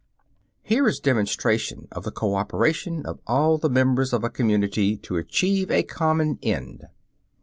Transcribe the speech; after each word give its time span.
Here 0.63 0.87
is 0.87 0.99
demonstration 0.99 1.87
of 1.91 2.05
the 2.05 2.11
cooperation 2.11 3.05
of 3.05 3.19
all 3.27 3.59
the 3.59 3.69
members 3.69 4.13
of 4.13 4.23
a 4.23 4.31
community 4.31 4.97
to 4.97 5.17
achieve 5.17 5.69
a 5.69 5.83
common 5.83 6.39
end. 6.41 6.87